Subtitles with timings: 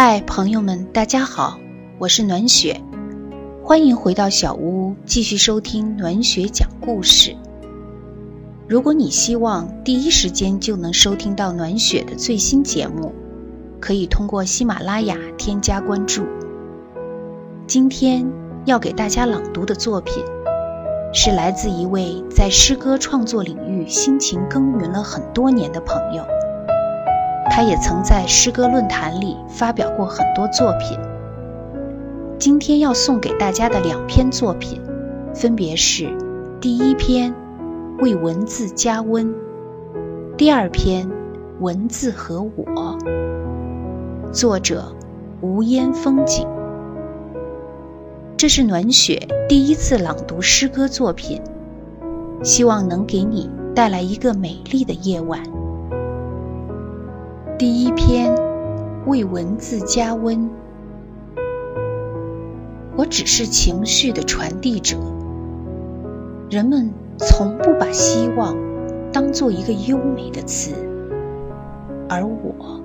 [0.00, 1.58] 嗨，朋友们，大家好，
[1.98, 2.80] 我是暖雪，
[3.64, 7.34] 欢迎回到小屋，继续收听暖雪讲故事。
[8.68, 13.12] 如果你希望第一时间就能收听到暖雪的最新节目，
[13.80, 16.24] 可以通过喜马拉雅添加关注。
[17.66, 18.24] 今天
[18.66, 20.22] 要给大家朗读的作品，
[21.12, 26.24] 是来自一位在诗歌创作领域辛勤耕耘了很多年的朋友。
[27.58, 30.96] 他也曾在诗歌论坛里发表过很多作品。
[32.38, 34.80] 今天要送给大家的两篇作品，
[35.34, 36.16] 分别是
[36.60, 37.32] 第一篇
[38.00, 39.26] 《为文字加温》，
[40.36, 41.08] 第二篇
[41.58, 42.64] 《文字和我》。
[44.32, 44.92] 作者：
[45.40, 46.46] 无烟风景。
[48.36, 51.42] 这是暖雪第一次朗读诗歌作品，
[52.44, 55.57] 希望能给你带来一个美丽的夜晚。
[57.58, 58.32] 第一篇，
[59.06, 60.48] 为文字加温。
[62.94, 64.96] 我只是情绪的传递者。
[66.48, 68.56] 人们从不把希望
[69.12, 70.72] 当做一个优美的词，
[72.08, 72.80] 而我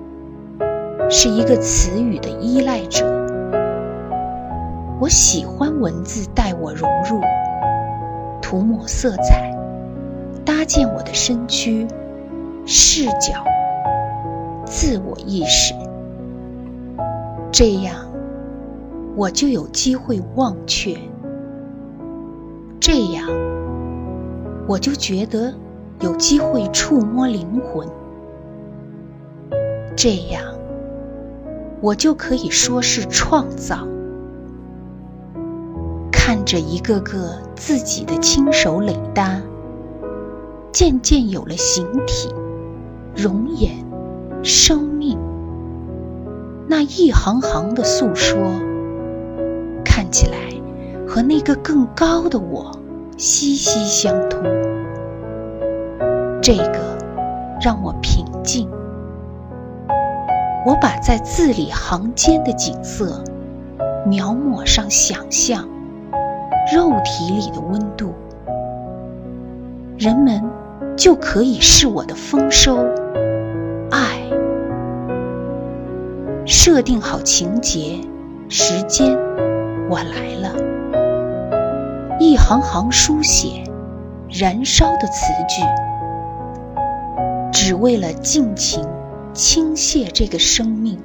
[1.08, 3.06] 是一个词语的依赖者。
[5.00, 7.20] 我喜欢文字带我融入，
[8.42, 9.56] 涂抹色彩，
[10.44, 11.86] 搭建我的身躯、
[12.66, 13.44] 视角。
[14.64, 15.74] 自我意识，
[17.52, 17.94] 这样
[19.16, 20.96] 我就有机会忘却；
[22.80, 23.28] 这样
[24.66, 25.54] 我就觉得
[26.00, 27.86] 有机会触摸灵魂；
[29.96, 30.42] 这样
[31.80, 33.86] 我就可以说是创造。
[36.10, 39.40] 看着一个个自己的亲手垒搭，
[40.72, 42.30] 渐渐有了形体、
[43.14, 43.84] 容颜。
[44.44, 45.18] 生命，
[46.68, 48.36] 那一行行的诉说，
[49.82, 50.36] 看起来
[51.08, 52.78] 和那个更高的我
[53.16, 54.42] 息息相通。
[56.42, 56.98] 这个
[57.58, 58.68] 让我平静。
[60.66, 63.24] 我把在字里行间的景色
[64.06, 65.66] 描摹上想象，
[66.74, 68.12] 肉体里的温度，
[69.96, 70.42] 人们
[70.98, 72.86] 就可以是我的丰收。
[76.66, 78.00] 设定好情节、
[78.48, 79.14] 时间，
[79.90, 80.56] 我来了。
[82.18, 83.62] 一行行书写，
[84.30, 85.62] 燃烧的词句，
[87.52, 88.82] 只为了尽情
[89.34, 90.98] 倾泻这个生命，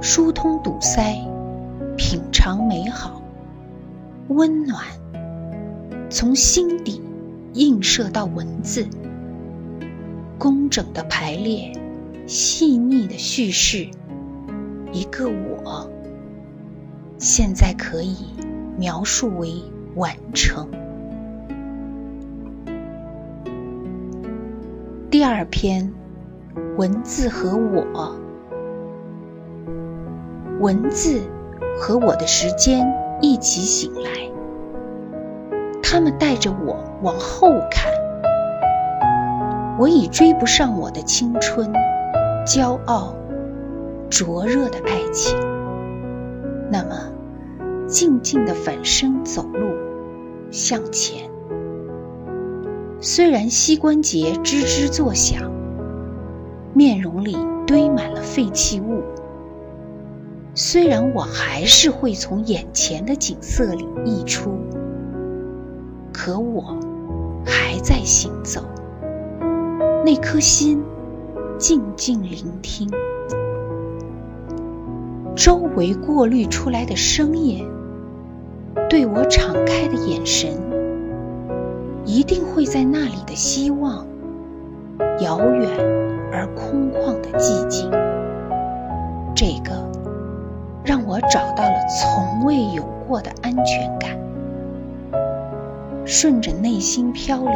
[0.00, 1.16] 疏通堵塞，
[1.96, 3.20] 品尝美好，
[4.28, 4.80] 温暖，
[6.08, 7.02] 从心底
[7.54, 8.86] 映射到文字，
[10.38, 11.72] 工整的排列。
[12.28, 13.88] 细腻的叙事，
[14.92, 15.90] 一个我，
[17.16, 18.18] 现在可以
[18.76, 19.62] 描述为
[19.94, 20.68] 完成。
[25.10, 25.90] 第二篇，
[26.76, 28.14] 文字和我，
[30.60, 31.22] 文字
[31.80, 34.10] 和我的时间一起醒来，
[35.82, 37.90] 他们带着我往后看，
[39.78, 41.72] 我已追不上我的青春。
[42.48, 43.14] 骄傲、
[44.08, 45.36] 灼热的爱情，
[46.72, 47.12] 那么
[47.86, 49.76] 静静的反身走路
[50.50, 51.28] 向前。
[53.02, 55.52] 虽然膝关节吱吱作响，
[56.72, 57.36] 面容里
[57.66, 59.02] 堆满了废弃物，
[60.54, 64.58] 虽然我还是会从眼前的景色里溢出，
[66.14, 66.78] 可我
[67.44, 68.62] 还在行走。
[70.02, 70.82] 那颗心。
[71.58, 72.88] 静静聆听，
[75.34, 77.68] 周围过滤出来的声音，
[78.88, 80.52] 对我敞开的眼神，
[82.04, 84.06] 一定会在那里的希望，
[85.20, 85.68] 遥远
[86.32, 87.90] 而空旷的寂静。
[89.34, 89.90] 这个
[90.84, 94.16] 让我找到了从未有过的安全感。
[96.04, 97.52] 顺着内心漂流，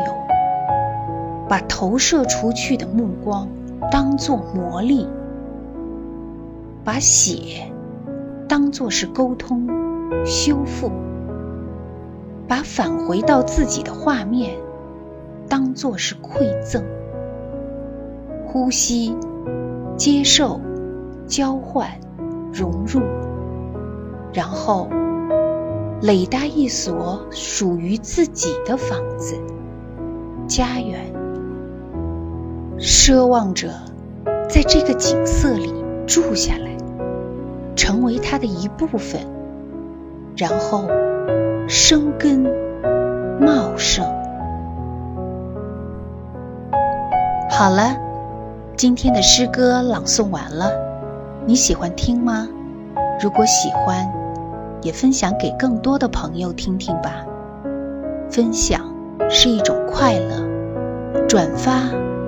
[1.49, 3.47] 把投射出去的目光。
[3.93, 5.06] 当做魔力，
[6.83, 7.71] 把写
[8.49, 9.69] 当作是沟通、
[10.25, 10.89] 修复；
[12.49, 14.56] 把返回到自己的画面
[15.47, 16.83] 当作是馈赠。
[18.47, 19.15] 呼吸、
[19.99, 20.59] 接受、
[21.27, 21.87] 交换、
[22.50, 23.03] 融入，
[24.33, 24.88] 然后
[26.00, 29.37] 垒搭一所属于自己的房子、
[30.49, 31.12] 家园。
[32.82, 33.69] 奢望着
[34.49, 35.73] 在这个景色里
[36.05, 36.76] 住下来，
[37.76, 39.20] 成为它的一部分，
[40.37, 40.88] 然后
[41.69, 42.40] 生根
[43.40, 44.05] 茂盛。
[47.49, 47.96] 好了，
[48.76, 50.73] 今天的诗歌朗诵完了，
[51.46, 52.49] 你喜欢听吗？
[53.23, 54.12] 如果喜欢，
[54.82, 57.25] 也分享给更多的朋友听听吧。
[58.28, 58.93] 分享
[59.31, 61.85] 是一种快乐，转发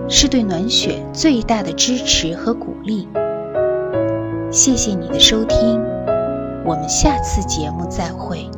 [0.08, 3.08] 是对暖雪最大的支持和鼓励。
[4.50, 5.82] 谢谢你的收听，
[6.64, 8.48] 我们下次节目再会。